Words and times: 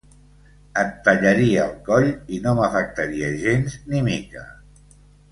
Et 0.83 0.93
tallaria 1.07 1.65
el 1.71 1.75
coll 1.89 2.09
i 2.37 2.39
no 2.45 2.53
m'afectaria 2.59 3.29
gens 3.43 3.75
ni 3.93 4.01
mica. 4.07 4.47